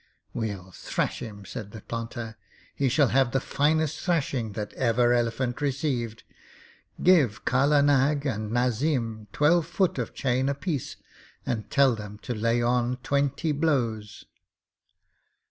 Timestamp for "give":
7.03-7.45